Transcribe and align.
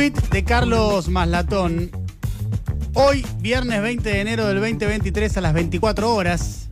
De 0.00 0.44
Carlos 0.44 1.10
Maslatón. 1.10 1.90
Hoy, 2.94 3.22
viernes 3.40 3.82
20 3.82 4.08
de 4.08 4.20
enero 4.22 4.46
del 4.46 4.58
2023 4.58 5.36
a 5.36 5.42
las 5.42 5.52
24 5.52 6.14
horas, 6.14 6.68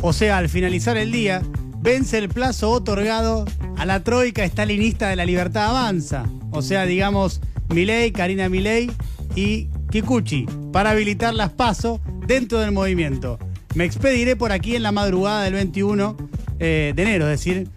o 0.00 0.12
sea, 0.12 0.38
al 0.38 0.48
finalizar 0.48 0.96
el 0.96 1.12
día, 1.12 1.42
vence 1.78 2.18
el 2.18 2.28
plazo 2.28 2.72
otorgado 2.72 3.44
a 3.76 3.86
la 3.86 4.02
troika 4.02 4.42
estalinista 4.42 5.08
de 5.08 5.14
la 5.14 5.24
libertad 5.24 5.66
avanza. 5.66 6.24
O 6.50 6.60
sea, 6.60 6.84
digamos, 6.84 7.40
Milei, 7.68 8.10
Karina 8.10 8.48
Milei 8.48 8.90
y 9.36 9.68
Kikuchi, 9.92 10.46
para 10.72 10.90
habilitar 10.90 11.34
las 11.34 11.50
pasos 11.50 12.00
dentro 12.26 12.58
del 12.58 12.72
movimiento. 12.72 13.38
Me 13.76 13.84
expediré 13.84 14.34
por 14.34 14.50
aquí 14.50 14.74
en 14.74 14.82
la 14.82 14.90
madrugada 14.90 15.44
del 15.44 15.54
21 15.54 16.16
eh, 16.58 16.92
de 16.96 17.02
enero, 17.02 17.30
es 17.30 17.38
decir, 17.38 17.68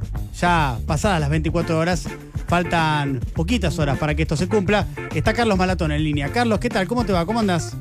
ya 0.42 0.80
pasadas 0.88 1.20
las 1.20 1.30
24 1.30 1.78
horas, 1.78 2.08
faltan 2.48 3.20
poquitas 3.34 3.78
horas 3.80 3.98
para 3.98 4.16
que 4.16 4.24
esto 4.24 4.38
se 4.38 4.48
cumpla. 4.48 4.88
Está 5.14 5.34
Carlos 5.34 5.58
Malatón 5.58 5.92
en 5.92 6.04
línea. 6.04 6.32
Carlos, 6.32 6.60
¿qué 6.60 6.70
tal? 6.70 6.88
¿Cómo 6.88 7.06
te 7.06 7.14
va? 7.14 7.26
¿Cómo 7.26 7.40
andás? 7.40 7.76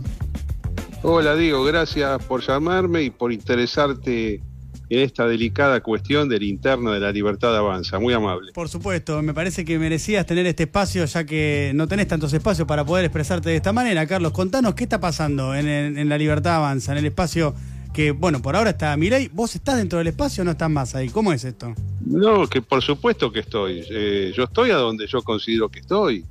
Hola, 1.03 1.37
Diego, 1.37 1.65
gracias 1.65 2.25
por 2.25 2.41
llamarme 2.41 3.03
y 3.03 3.11
por 3.11 3.33
interesarte 3.33 4.41
en 4.89 5.01
esta 5.01 5.27
delicada 5.27 5.81
cuestión 5.83 6.29
del 6.29 6.43
interno 6.43 6.93
de 6.93 7.01
la 7.01 7.13
libertad 7.13 7.57
avanza. 7.57 7.99
Muy 7.99 8.15
amable. 8.15 8.53
Por 8.53 8.69
supuesto, 8.69 9.21
me 9.23 9.35
parece 9.35 9.65
que 9.65 9.79
merecías 9.79 10.25
tener 10.25 10.47
este 10.47 10.65
espacio 10.65 11.05
ya 11.05 11.25
que 11.25 11.73
no 11.75 11.89
tenés 11.89 12.09
tantos 12.09 12.33
espacios 12.33 12.67
para 12.67 12.85
poder 12.85 13.05
expresarte 13.05 13.51
de 13.51 13.57
esta 13.57 13.73
manera. 13.73 14.07
Carlos, 14.07 14.33
contanos 14.33 14.75
qué 14.75 14.85
está 14.85 15.01
pasando 15.01 15.55
en, 15.55 15.69
en 15.69 16.09
la 16.09 16.19
libertad 16.19 16.57
avanza, 16.57 16.93
en 16.93 16.99
el 16.99 17.07
espacio 17.07 17.55
que, 17.93 18.11
bueno, 18.11 18.43
por 18.43 18.57
ahora 18.57 18.71
está 18.71 18.97
Mirei. 18.97 19.29
¿Vos 19.33 19.55
estás 19.55 19.77
dentro 19.77 19.99
del 19.99 20.09
espacio 20.09 20.43
o 20.43 20.45
no 20.45 20.53
estás 20.53 20.71
más 20.71 20.95
ahí? 20.95 21.09
¿Cómo 21.09 21.33
es 21.33 21.45
esto? 21.45 21.75
No, 22.07 22.47
que 22.47 22.61
por 22.61 22.83
supuesto 22.83 23.33
que 23.33 23.41
estoy. 23.41 23.85
Eh, 23.91 24.33
yo 24.35 24.45
estoy 24.45 24.71
a 24.71 24.77
donde 24.77 25.07
yo 25.07 25.23
considero 25.23 25.69
que 25.69 25.81
estoy. 25.81 26.25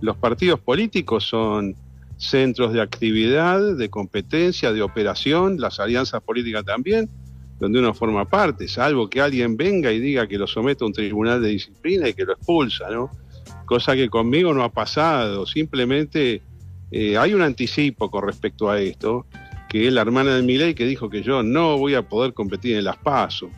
Los 0.00 0.16
partidos 0.16 0.60
políticos 0.60 1.24
son 1.24 1.74
centros 2.18 2.72
de 2.72 2.80
actividad, 2.80 3.76
de 3.76 3.88
competencia, 3.88 4.72
de 4.72 4.82
operación, 4.82 5.58
las 5.58 5.80
alianzas 5.80 6.22
políticas 6.22 6.64
también, 6.64 7.08
donde 7.58 7.78
uno 7.78 7.94
forma 7.94 8.24
parte, 8.26 8.68
salvo 8.68 9.08
que 9.08 9.20
alguien 9.20 9.56
venga 9.56 9.92
y 9.92 10.00
diga 10.00 10.26
que 10.26 10.38
lo 10.38 10.46
somete 10.46 10.84
a 10.84 10.86
un 10.86 10.92
tribunal 10.92 11.42
de 11.42 11.48
disciplina 11.48 12.08
y 12.08 12.14
que 12.14 12.24
lo 12.24 12.32
expulsa, 12.32 12.90
¿no? 12.90 13.10
Cosa 13.64 13.94
que 13.94 14.08
conmigo 14.08 14.52
no 14.54 14.62
ha 14.62 14.70
pasado, 14.70 15.46
simplemente 15.46 16.42
eh, 16.90 17.16
hay 17.16 17.34
un 17.34 17.42
anticipo 17.42 18.10
con 18.10 18.26
respecto 18.26 18.70
a 18.70 18.80
esto, 18.80 19.26
que 19.68 19.88
es 19.88 19.92
la 19.92 20.02
hermana 20.02 20.36
de 20.36 20.42
Miley 20.42 20.74
que 20.74 20.86
dijo 20.86 21.10
que 21.10 21.22
yo 21.22 21.42
no 21.42 21.78
voy 21.78 21.94
a 21.94 22.02
poder 22.02 22.32
competir 22.32 22.76
en 22.76 22.84
las 22.84 22.96
PASO. 22.98 23.50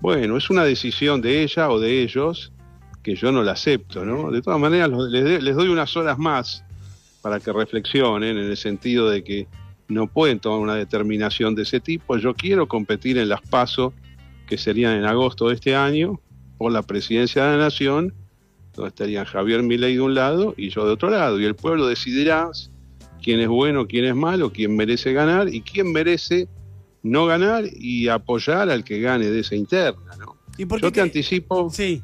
Bueno, 0.00 0.38
es 0.38 0.48
una 0.48 0.64
decisión 0.64 1.20
de 1.20 1.42
ella 1.42 1.70
o 1.70 1.78
de 1.78 2.02
ellos 2.02 2.52
que 3.02 3.14
yo 3.14 3.32
no 3.32 3.42
la 3.42 3.52
acepto, 3.52 4.04
¿no? 4.04 4.30
De 4.30 4.40
todas 4.40 4.58
maneras, 4.58 4.90
les, 4.90 5.54
doy 5.54 5.68
unas 5.68 5.96
horas 5.96 6.18
más 6.18 6.64
para 7.22 7.38
que 7.38 7.52
reflexionen 7.52 8.38
en 8.38 8.44
el 8.46 8.56
sentido 8.56 9.10
de 9.10 9.22
que 9.22 9.46
no 9.88 10.06
pueden 10.06 10.40
tomar 10.40 10.60
una 10.60 10.74
determinación 10.74 11.54
de 11.54 11.62
ese 11.62 11.80
tipo. 11.80 12.16
Yo 12.16 12.34
quiero 12.34 12.66
competir 12.66 13.18
en 13.18 13.28
las 13.28 13.42
PASO, 13.42 13.92
que 14.46 14.56
serían 14.56 14.96
en 14.96 15.04
agosto 15.04 15.48
de 15.48 15.54
este 15.54 15.74
año, 15.76 16.20
por 16.56 16.72
la 16.72 16.82
presidencia 16.82 17.44
de 17.44 17.56
la 17.56 17.64
Nación, 17.64 18.14
donde 18.74 18.88
estarían 18.88 19.24
Javier 19.24 19.62
Milei 19.62 19.94
de 19.94 20.00
un 20.00 20.14
lado 20.14 20.54
y 20.56 20.70
yo 20.70 20.86
de 20.86 20.92
otro 20.92 21.10
lado. 21.10 21.38
Y 21.40 21.44
el 21.44 21.56
pueblo 21.56 21.86
decidirá 21.86 22.50
quién 23.22 23.40
es 23.40 23.48
bueno, 23.48 23.86
quién 23.86 24.04
es 24.04 24.14
malo, 24.14 24.50
quién 24.50 24.76
merece 24.76 25.12
ganar 25.12 25.52
y 25.52 25.60
quién 25.60 25.92
merece 25.92 26.48
no 27.02 27.26
ganar 27.26 27.64
y 27.72 28.08
apoyar 28.08 28.70
al 28.70 28.84
que 28.84 29.00
gane 29.00 29.26
de 29.26 29.40
esa 29.40 29.54
interna, 29.54 30.16
¿no? 30.18 30.36
Yo 30.78 30.92
te 30.92 31.00
anticipo, 31.00 31.70
sí. 31.70 32.02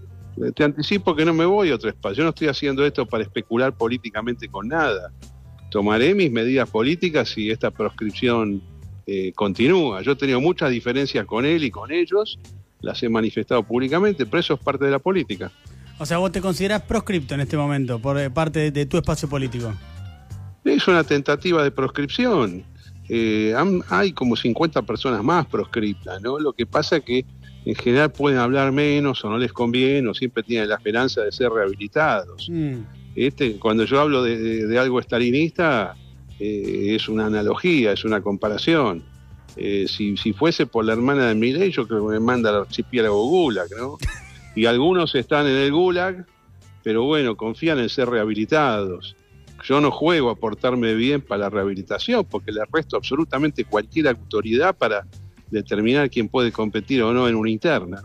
te 0.55 0.64
anticipo 0.64 1.14
que 1.14 1.25
no 1.25 1.34
me 1.34 1.44
voy 1.44 1.70
a 1.70 1.75
otro 1.75 1.91
espacio. 1.91 2.19
Yo 2.19 2.25
no 2.25 2.30
estoy 2.30 2.48
haciendo 2.48 2.86
esto 2.86 3.05
para 3.06 3.22
especular 3.22 3.77
políticamente 3.77 4.48
con 4.48 4.69
nada. 4.69 5.12
Tomaré 5.70 6.14
mis 6.14 6.30
medidas 6.30 6.70
políticas 6.70 7.28
si 7.28 7.50
esta 7.50 7.70
proscripción 7.70 8.62
eh, 9.06 9.33
continúa. 9.34 10.00
Yo 10.02 10.12
he 10.12 10.17
tenido 10.17 10.41
muchas 10.41 10.70
diferencias 10.70 11.27
con 11.27 11.45
él 11.45 11.64
y 11.64 11.70
con 11.70 11.92
ellos, 11.92 12.39
las 12.80 13.02
he 13.02 13.08
manifestado 13.08 13.63
públicamente, 13.63 14.24
pero 14.24 14.40
eso 14.40 14.55
es 14.55 14.61
parte 14.61 14.86
de 14.86 14.90
la 14.90 15.01
política. 15.01 15.52
O 15.98 16.07
sea, 16.07 16.18
vos 16.18 16.33
te 16.33 16.40
considerás 16.40 16.83
proscripto 16.83 17.34
en 17.34 17.40
este 17.40 17.57
momento 17.57 17.98
por 17.98 18.18
eh, 18.18 18.30
parte 18.30 18.70
de 18.70 18.86
tu 18.86 18.96
espacio 18.96 19.28
político. 19.28 19.74
Es 20.64 20.89
una 20.89 21.05
tentativa 21.05 21.63
de 21.63 21.70
proscripción. 21.70 22.64
Eh, 23.08 23.55
hay 23.89 24.12
como 24.12 24.36
50 24.36 24.83
personas 24.83 25.22
más 25.22 25.46
proscriptas, 25.46 26.20
¿no? 26.22 26.39
Lo 26.39 26.52
que 26.52 26.67
pasa 26.67 26.96
es 26.96 27.05
que 27.05 27.24
en 27.64 27.74
general 27.74 28.12
pueden 28.12 28.39
hablar 28.39 28.72
menos 28.72 29.24
o 29.24 29.30
no 29.30 29.39
les 29.39 29.52
conviene 29.52 30.08
o 30.08 30.14
siempre 30.14 30.42
tienen 30.42 30.68
la 30.68 30.77
esperanza 30.77 31.22
de 31.22 31.33
ser 31.33 31.50
rehabilitados. 31.50 32.48
Mm. 32.48 32.78
Este, 33.16 33.56
cuando 33.58 33.84
yo 33.84 34.00
hablo 34.00 34.22
de, 34.22 34.78
algo 34.78 35.00
estalinista, 35.00 35.96
eh, 36.39 36.95
es 36.95 37.08
una 37.08 37.27
analogía, 37.27 37.92
es 37.92 38.05
una 38.05 38.20
comparación. 38.20 39.02
Eh, 39.56 39.86
si, 39.89 40.14
fuese 40.34 40.66
por 40.66 40.84
la 40.84 40.92
hermana 40.92 41.28
de 41.28 41.34
Miley, 41.34 41.70
yo 41.70 41.89
creo 41.89 42.06
que 42.06 42.14
me 42.14 42.20
manda 42.20 42.50
al 42.50 42.56
archipiélago 42.56 43.27
Gulag, 43.28 43.68
¿no? 43.77 43.96
Y 44.55 44.64
algunos 44.64 45.14
están 45.14 45.46
en 45.46 45.56
el 45.56 45.70
Gulag, 45.70 46.24
pero 46.83 47.02
bueno, 47.05 47.36
confían 47.36 47.78
en 47.78 47.90
ser 47.90 48.08
rehabilitados. 48.08 49.14
Yo 49.66 49.80
no 49.80 49.90
juego 49.90 50.30
a 50.30 50.36
portarme 50.36 50.94
bien 50.94 51.20
para 51.20 51.42
la 51.42 51.50
rehabilitación 51.50 52.24
porque 52.24 52.52
le 52.52 52.60
resto 52.72 52.96
absolutamente 52.96 53.64
cualquier 53.64 54.06
autoridad 54.08 54.77
para 54.77 55.04
determinar 55.50 56.08
quién 56.08 56.28
puede 56.28 56.52
competir 56.52 57.02
o 57.02 57.12
no 57.12 57.28
en 57.28 57.34
una 57.34 57.50
interna. 57.50 58.00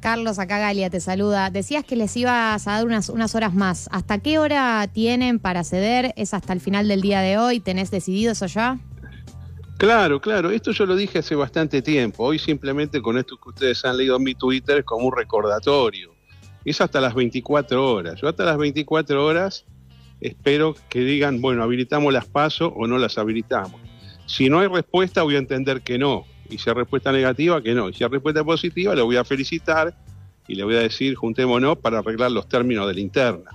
Carlos, 0.00 0.38
acá 0.38 0.58
Galia 0.58 0.90
te 0.90 1.00
saluda. 1.00 1.48
Decías 1.48 1.84
que 1.84 1.96
les 1.96 2.14
ibas 2.18 2.66
a 2.66 2.72
dar 2.72 2.86
unas, 2.86 3.08
unas 3.08 3.34
horas 3.34 3.54
más. 3.54 3.88
¿Hasta 3.92 4.18
qué 4.18 4.38
hora 4.38 4.86
tienen 4.92 5.38
para 5.38 5.64
ceder? 5.64 6.12
¿Es 6.16 6.34
hasta 6.34 6.52
el 6.52 6.60
final 6.60 6.86
del 6.86 7.00
día 7.00 7.20
de 7.20 7.38
hoy? 7.38 7.60
¿Tenés 7.60 7.90
decidido 7.90 8.32
eso 8.32 8.46
ya? 8.46 8.78
Claro, 9.78 10.20
claro. 10.20 10.50
Esto 10.50 10.72
yo 10.72 10.84
lo 10.84 10.96
dije 10.96 11.20
hace 11.20 11.34
bastante 11.34 11.80
tiempo. 11.80 12.24
Hoy 12.24 12.38
simplemente 12.38 13.00
con 13.00 13.16
esto 13.16 13.38
que 13.42 13.48
ustedes 13.48 13.82
han 13.86 13.96
leído 13.96 14.16
en 14.16 14.22
mi 14.22 14.34
Twitter 14.34 14.78
es 14.78 14.84
como 14.84 15.06
un 15.06 15.16
recordatorio. 15.16 16.14
Es 16.62 16.78
hasta 16.82 17.00
las 17.00 17.14
24 17.14 17.90
horas. 17.90 18.20
Yo 18.20 18.28
hasta 18.28 18.44
las 18.44 18.58
24 18.58 19.24
horas 19.24 19.64
espero 20.20 20.74
que 20.88 21.00
digan, 21.00 21.40
bueno, 21.40 21.62
habilitamos 21.62 22.12
las 22.12 22.26
pasos 22.26 22.72
o 22.74 22.86
no 22.86 22.98
las 22.98 23.18
habilitamos. 23.18 23.80
Si 24.26 24.48
no 24.48 24.60
hay 24.60 24.68
respuesta, 24.68 25.22
voy 25.22 25.36
a 25.36 25.38
entender 25.38 25.82
que 25.82 25.98
no. 25.98 26.24
Y 26.48 26.58
si 26.58 26.70
hay 26.70 26.74
respuesta 26.74 27.12
negativa, 27.12 27.62
que 27.62 27.74
no. 27.74 27.88
Y 27.88 27.94
si 27.94 28.04
hay 28.04 28.10
respuesta 28.10 28.44
positiva, 28.44 28.94
le 28.94 29.02
voy 29.02 29.16
a 29.16 29.24
felicitar 29.24 29.94
y 30.46 30.54
le 30.54 30.64
voy 30.64 30.76
a 30.76 30.80
decir, 30.80 31.14
juntémonos 31.14 31.78
para 31.78 31.98
arreglar 31.98 32.30
los 32.32 32.48
términos 32.48 32.86
de 32.88 32.94
la 32.94 33.00
interna. 33.00 33.50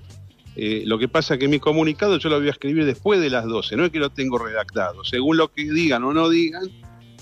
Eh, 0.56 0.84
lo 0.86 0.98
que 0.98 1.10
pasa 1.10 1.34
es 1.34 1.40
que 1.40 1.50
mi 1.50 1.60
comunicado 1.60 2.18
yo 2.18 2.30
lo 2.30 2.40
voy 2.40 2.48
a 2.48 2.52
escribir 2.52 2.86
después 2.86 3.20
de 3.20 3.30
las 3.30 3.46
12, 3.46 3.76
no 3.76 3.84
es 3.84 3.92
que 3.92 4.00
lo 4.00 4.10
tengo 4.10 4.38
redactado. 4.38 5.04
Según 5.04 5.36
lo 5.36 5.52
que 5.52 5.64
digan 5.64 6.04
o 6.06 6.14
no 6.14 6.30
digan, 6.30 6.64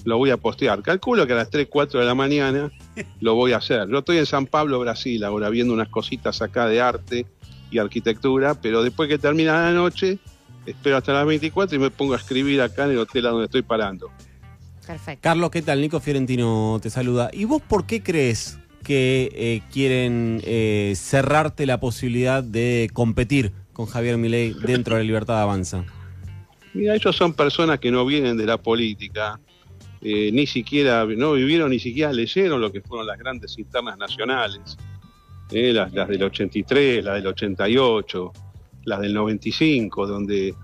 lo 0.06 0.18
voy 0.18 0.30
a 0.30 0.38
postear. 0.38 0.84
Calculo 0.84 1.26
que 1.26 1.34
a 1.34 1.38
las 1.38 1.50
3, 1.50 1.68
4 1.70 2.00
de 2.00 2.06
la 2.06 2.14
mañana 2.14 2.72
lo 3.20 3.34
voy 3.36 3.54
a 3.54 3.58
hacer. 3.58 3.88
Yo 3.90 4.00
estoy 4.00 4.18
en 4.18 4.28
San 4.28 4.46
Pablo, 4.46 4.80
Brasil, 4.80 5.24
ahora 5.24 5.50
viendo 5.50 5.74
unas 5.74 5.90
cositas 5.90 6.42
acá 6.42 6.68
de 6.68 6.82
arte 6.82 7.26
y 7.74 7.80
arquitectura, 7.80 8.54
pero 8.56 8.84
después 8.84 9.10
que 9.10 9.18
termina 9.18 9.64
la 9.64 9.72
noche, 9.72 10.20
espero 10.66 10.98
hasta 10.98 11.14
las 11.14 11.26
24 11.26 11.76
y 11.76 11.80
me 11.80 11.90
pongo 11.90 12.14
a 12.14 12.18
escribir 12.18 12.62
acá 12.62 12.86
en 12.86 12.92
el 12.92 13.00
hotel 13.00 13.26
a 13.26 13.30
donde 13.30 13.46
estoy 13.46 13.64
parando. 13.64 14.12
Perfecto. 14.86 15.22
Carlos, 15.22 15.50
¿qué 15.50 15.62
tal? 15.62 15.82
Nico 15.82 16.00
Fiorentino 16.00 16.80
te 16.82 16.90
saluda. 16.90 17.30
¿Y 17.34 17.46
vos 17.46 17.62
por 17.62 17.86
qué 17.86 18.04
crees 18.04 18.60
que 18.84 19.32
eh, 19.34 19.62
quieren 19.72 20.42
eh, 20.44 20.94
cerrarte 20.96 21.66
la 21.66 21.80
posibilidad 21.80 22.44
de 22.44 22.90
competir 22.94 23.54
con 23.72 23.86
Javier 23.86 24.18
Milei 24.18 24.54
dentro 24.54 24.96
de 24.96 25.02
la 25.02 25.08
Libertad 25.08 25.42
Avanza? 25.42 25.86
Mira, 26.74 26.96
ellos 26.96 27.16
son 27.16 27.34
personas 27.34 27.80
que 27.80 27.92
no 27.92 28.06
vienen 28.06 28.36
de 28.36 28.46
la 28.46 28.58
política, 28.58 29.40
eh, 30.02 30.32
ni 30.34 30.48
siquiera, 30.48 31.06
no 31.06 31.34
vivieron, 31.34 31.70
ni 31.70 31.80
siquiera 31.80 32.12
leyeron 32.12 32.60
lo 32.60 32.72
que 32.72 32.82
fueron 32.82 33.08
las 33.08 33.18
grandes 33.18 33.58
internas 33.58 33.98
nacionales. 33.98 34.78
¿Eh? 35.54 35.74
las, 35.74 35.92
del 35.92 36.24
83, 36.24 37.04
las 37.04 37.16
del 37.16 37.28
88, 37.28 38.32
las 38.86 39.00
del 39.00 39.14
95, 39.14 40.08
donde 40.08 40.56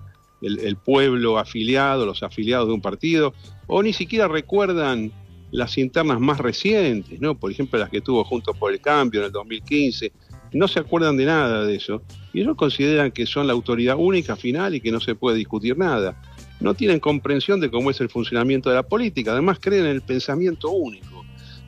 el, 0.42 0.76
pueblo 0.76 1.38
afiliado, 1.38 2.06
los 2.06 2.22
afiliados 2.22 2.68
de 2.68 2.74
un 2.74 2.80
partido, 2.80 3.34
o 3.66 3.82
ni 3.82 3.92
siquiera 3.92 4.28
recuerdan 4.28 5.12
las 5.50 5.78
internas 5.78 6.20
más 6.20 6.38
recientes, 6.38 7.20
¿no? 7.20 7.36
Por 7.36 7.50
ejemplo, 7.50 7.78
las 7.78 7.90
que 7.90 8.00
tuvo 8.00 8.24
Juntos 8.24 8.56
por 8.56 8.72
el 8.72 8.80
Cambio 8.80 9.20
en 9.20 9.26
el 9.26 9.32
2015, 9.32 10.12
no 10.52 10.68
se 10.68 10.80
acuerdan 10.80 11.16
de 11.16 11.26
nada 11.26 11.64
de 11.64 11.76
eso. 11.76 12.02
Y 12.32 12.40
ellos 12.40 12.56
consideran 12.56 13.10
que 13.10 13.26
son 13.26 13.46
la 13.46 13.52
autoridad 13.52 13.96
única 13.98 14.36
final 14.36 14.74
y 14.74 14.80
que 14.80 14.92
no 14.92 15.00
se 15.00 15.14
puede 15.14 15.36
discutir 15.36 15.76
nada. 15.76 16.20
No 16.60 16.74
tienen 16.74 17.00
comprensión 17.00 17.60
de 17.60 17.70
cómo 17.70 17.90
es 17.90 18.00
el 18.00 18.08
funcionamiento 18.08 18.68
de 18.68 18.76
la 18.76 18.82
política, 18.82 19.32
además 19.32 19.58
creen 19.60 19.86
en 19.86 19.92
el 19.92 20.02
pensamiento 20.02 20.70
único. 20.70 21.19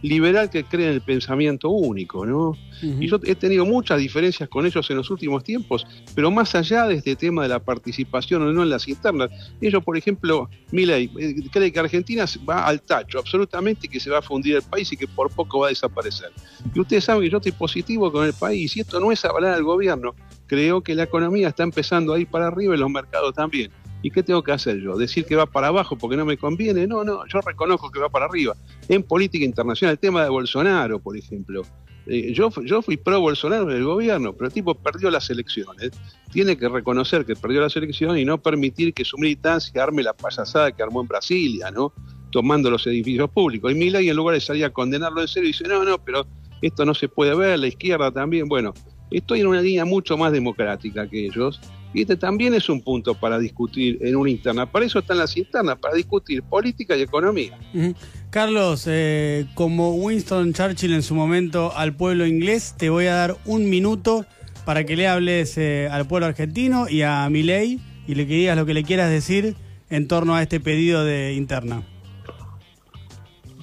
Liberal 0.02 0.50
que 0.50 0.64
cree 0.64 0.88
en 0.88 0.94
el 0.94 1.00
pensamiento 1.00 1.70
único, 1.70 2.26
¿no? 2.26 2.56
Y 2.82 3.06
yo 3.06 3.20
he 3.24 3.36
tenido 3.36 3.64
muchas 3.64 4.00
diferencias 4.00 4.48
con 4.48 4.66
ellos 4.66 4.90
en 4.90 4.96
los 4.96 5.08
últimos 5.10 5.44
tiempos, 5.44 5.86
pero 6.16 6.32
más 6.32 6.54
allá 6.56 6.86
de 6.86 6.96
este 6.96 7.14
tema 7.14 7.42
de 7.42 7.48
la 7.48 7.60
participación 7.60 8.42
o 8.42 8.52
no 8.52 8.64
en 8.64 8.70
las 8.70 8.88
internas, 8.88 9.30
ellos, 9.60 9.84
por 9.84 9.96
ejemplo, 9.96 10.50
Milei, 10.72 11.08
eh, 11.18 11.34
cree 11.52 11.70
que 11.70 11.78
Argentina 11.78 12.24
va 12.48 12.66
al 12.66 12.82
tacho, 12.82 13.20
absolutamente 13.20 13.88
que 13.88 14.00
se 14.00 14.10
va 14.10 14.18
a 14.18 14.22
fundir 14.22 14.56
el 14.56 14.62
país 14.62 14.92
y 14.92 14.96
que 14.96 15.06
por 15.06 15.30
poco 15.30 15.60
va 15.60 15.66
a 15.66 15.70
desaparecer. 15.70 16.32
Y 16.74 16.80
ustedes 16.80 17.04
saben 17.04 17.22
que 17.22 17.30
yo 17.30 17.36
estoy 17.36 17.52
positivo 17.52 18.10
con 18.10 18.26
el 18.26 18.32
país 18.32 18.76
y 18.76 18.80
esto 18.80 18.98
no 18.98 19.12
es 19.12 19.24
hablar 19.24 19.54
al 19.54 19.62
gobierno. 19.62 20.14
Creo 20.48 20.82
que 20.82 20.96
la 20.96 21.04
economía 21.04 21.48
está 21.48 21.62
empezando 21.62 22.12
a 22.12 22.18
ir 22.18 22.26
para 22.26 22.48
arriba 22.48 22.74
y 22.74 22.78
los 22.78 22.90
mercados 22.90 23.32
también. 23.34 23.70
¿Y 24.02 24.10
qué 24.10 24.22
tengo 24.22 24.42
que 24.42 24.52
hacer 24.52 24.80
yo? 24.80 24.96
¿Decir 24.96 25.24
que 25.24 25.36
va 25.36 25.46
para 25.46 25.68
abajo 25.68 25.96
porque 25.96 26.16
no 26.16 26.24
me 26.24 26.36
conviene? 26.36 26.86
No, 26.86 27.04
no, 27.04 27.24
yo 27.26 27.40
reconozco 27.40 27.90
que 27.90 28.00
va 28.00 28.08
para 28.08 28.26
arriba. 28.26 28.54
En 28.88 29.02
política 29.02 29.44
internacional, 29.44 29.92
el 29.92 29.98
tema 29.98 30.24
de 30.24 30.28
Bolsonaro, 30.28 30.98
por 30.98 31.16
ejemplo. 31.16 31.62
Eh, 32.06 32.32
yo, 32.32 32.50
yo 32.64 32.82
fui 32.82 32.96
pro 32.96 33.20
Bolsonaro 33.20 33.70
en 33.70 33.76
el 33.76 33.84
gobierno, 33.84 34.32
pero 34.32 34.46
el 34.48 34.52
tipo 34.52 34.74
perdió 34.74 35.08
las 35.08 35.30
elecciones. 35.30 35.92
Tiene 36.32 36.56
que 36.56 36.68
reconocer 36.68 37.24
que 37.24 37.36
perdió 37.36 37.60
las 37.60 37.76
elecciones 37.76 38.20
y 38.20 38.24
no 38.24 38.42
permitir 38.42 38.92
que 38.92 39.04
su 39.04 39.16
militancia 39.18 39.82
arme 39.82 40.02
la 40.02 40.12
payasada 40.12 40.72
que 40.72 40.82
armó 40.82 41.02
en 41.02 41.06
Brasilia, 41.06 41.70
¿no? 41.70 41.92
Tomando 42.32 42.70
los 42.70 42.84
edificios 42.88 43.30
públicos. 43.30 43.70
Y 43.70 43.76
Milay, 43.76 44.08
en 44.08 44.16
lugar 44.16 44.34
de 44.34 44.40
salir 44.40 44.64
a 44.64 44.70
condenarlo 44.70 45.20
en 45.20 45.28
serio, 45.28 45.46
dice, 45.46 45.68
no, 45.68 45.84
no, 45.84 45.98
pero 45.98 46.26
esto 46.60 46.84
no 46.84 46.94
se 46.94 47.08
puede 47.08 47.36
ver, 47.36 47.60
la 47.60 47.68
izquierda 47.68 48.10
también. 48.10 48.48
Bueno, 48.48 48.74
estoy 49.12 49.40
en 49.40 49.46
una 49.46 49.60
línea 49.60 49.84
mucho 49.84 50.16
más 50.16 50.32
democrática 50.32 51.08
que 51.08 51.26
ellos 51.26 51.60
y 51.94 52.02
este 52.02 52.16
también 52.16 52.54
es 52.54 52.68
un 52.68 52.80
punto 52.80 53.14
para 53.14 53.38
discutir 53.38 53.98
en 54.00 54.16
una 54.16 54.30
interna. 54.30 54.70
Para 54.70 54.86
eso 54.86 54.98
están 54.98 55.18
las 55.18 55.36
internas, 55.36 55.78
para 55.78 55.94
discutir 55.94 56.42
política 56.42 56.96
y 56.96 57.02
economía. 57.02 57.58
Carlos, 58.30 58.84
eh, 58.86 59.46
como 59.54 59.94
Winston 59.94 60.52
Churchill 60.52 60.94
en 60.94 61.02
su 61.02 61.14
momento 61.14 61.72
al 61.76 61.94
pueblo 61.94 62.26
inglés, 62.26 62.74
te 62.76 62.90
voy 62.90 63.06
a 63.06 63.14
dar 63.14 63.36
un 63.44 63.68
minuto 63.68 64.24
para 64.64 64.84
que 64.84 64.96
le 64.96 65.08
hables 65.08 65.58
eh, 65.58 65.88
al 65.90 66.06
pueblo 66.06 66.26
argentino 66.26 66.88
y 66.88 67.02
a 67.02 67.28
Milei 67.28 67.80
y 68.06 68.14
le 68.14 68.26
que 68.26 68.34
digas 68.34 68.56
lo 68.56 68.66
que 68.66 68.74
le 68.74 68.84
quieras 68.84 69.10
decir 69.10 69.56
en 69.90 70.08
torno 70.08 70.34
a 70.34 70.42
este 70.42 70.60
pedido 70.60 71.04
de 71.04 71.34
interna. 71.34 71.82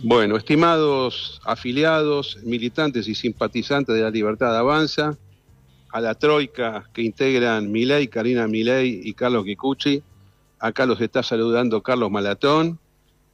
Bueno, 0.01 0.37
estimados 0.37 1.41
afiliados, 1.43 2.37
militantes 2.43 3.07
y 3.07 3.15
simpatizantes 3.15 3.95
de 3.95 4.01
la 4.01 4.09
Libertad 4.09 4.57
Avanza, 4.57 5.17
a 5.91 6.01
la 6.01 6.15
troika 6.15 6.89
que 6.93 7.01
integran 7.01 7.71
Milei, 7.71 8.07
Karina 8.07 8.47
Milei 8.47 9.01
y 9.03 9.13
Carlos 9.13 9.45
Kikuchi. 9.45 10.03
Acá 10.59 10.85
los 10.85 11.01
está 11.01 11.23
saludando 11.23 11.81
Carlos 11.81 12.11
Malatón. 12.11 12.79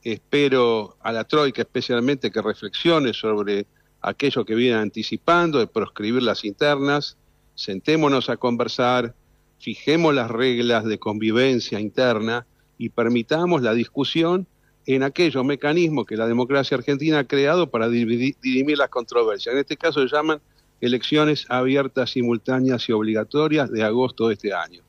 Espero 0.03 0.97
a 1.01 1.11
la 1.11 1.23
troika 1.23 1.63
especialmente 1.63 2.31
que 2.31 2.41
reflexione 2.41 3.13
sobre 3.13 3.65
aquello 4.01 4.45
que 4.45 4.55
viene 4.55 4.77
anticipando 4.77 5.59
de 5.59 5.67
proscribir 5.67 6.23
las 6.23 6.45
internas. 6.45 7.17
Sentémonos 7.55 8.29
a 8.29 8.37
conversar, 8.37 9.15
fijemos 9.59 10.13
las 10.13 10.29
reglas 10.29 10.85
de 10.85 10.99
convivencia 10.99 11.79
interna 11.79 12.45
y 12.77 12.89
permitamos 12.89 13.61
la 13.61 13.73
discusión 13.73 14.47
en 14.85 15.01
aquellos 15.01 15.43
mecanismos 15.43 16.05
que 16.05 16.17
la 16.17 16.27
democracia 16.27 16.77
argentina 16.77 17.19
ha 17.19 17.23
creado 17.23 17.69
para 17.71 17.89
dirimir 17.89 18.77
las 18.77 18.89
controversias. 18.89 19.53
En 19.53 19.59
este 19.59 19.77
caso 19.77 20.07
se 20.07 20.15
llaman 20.15 20.39
elecciones 20.81 21.45
abiertas, 21.49 22.11
simultáneas 22.11 22.87
y 22.89 22.91
obligatorias 22.91 23.71
de 23.71 23.83
agosto 23.83 24.27
de 24.27 24.33
este 24.33 24.53
año. 24.53 24.81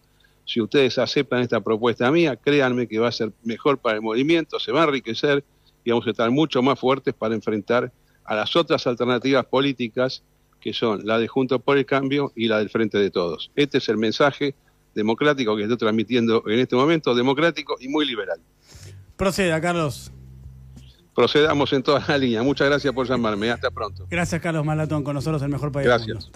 Si 0.45 0.61
ustedes 0.61 0.99
aceptan 0.99 1.41
esta 1.41 1.61
propuesta 1.61 2.11
mía, 2.11 2.37
créanme 2.37 2.87
que 2.87 2.99
va 2.99 3.09
a 3.09 3.13
ser 3.13 3.33
mejor 3.43 3.79
para 3.79 3.97
el 3.97 4.03
movimiento, 4.03 4.61
se 4.61 4.73
va 4.73 4.83
a 4.83 4.85
enriquecer 4.85 5.45
y 5.85 5.91
vamos 5.91 6.07
a 6.07 6.11
estar 6.11 6.31
mucho 6.31 6.63
más 6.63 6.79
fuertes 6.79 7.15
para 7.15 7.35
enfrentar 7.35 7.93
a 8.25 8.35
las 8.35 8.55
otras 8.57 8.87
alternativas 8.87 9.47
políticas 9.47 10.23
que 10.61 10.73
son 10.73 11.07
la 11.07 11.19
de 11.19 11.29
Juntos 11.29 11.61
por 11.63 11.79
el 11.79 11.87
Cambio 11.87 12.33
y 12.35 12.49
la 12.49 12.59
del 12.59 12.71
Frente 12.71 12.99
de 12.99 13.11
Todos. 13.11 13.51
Este 13.55 13.79
es 13.79 13.89
el 13.89 13.99
mensaje 13.99 14.55
democrático 14.95 15.57
que 15.57 15.63
estoy 15.63 15.77
transmitiendo 15.77 16.43
en 16.47 16.59
este 16.59 16.75
momento, 16.75 17.15
democrático 17.15 17.77
y 17.81 17.89
muy 17.89 18.07
liberal. 18.07 18.41
Proceda, 19.17 19.61
Carlos 19.61 20.13
procedamos 21.17 21.73
en 21.73 21.83
toda 21.83 22.05
la 22.07 22.19
línea. 22.19 22.43
Muchas 22.43 22.69
gracias 22.69 22.93
por 22.93 23.09
llamarme. 23.09 23.51
Hasta 23.51 23.71
pronto. 23.71 24.07
Gracias, 24.11 24.41
Carlos 24.41 24.65
Malatón, 24.65 25.03
con 25.03 25.15
nosotros 25.15 25.43
el 25.43 25.49
mejor 25.49 25.73
país 25.73 25.87
gracias. 25.87 26.31